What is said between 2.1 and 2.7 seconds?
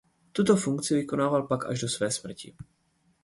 smrti.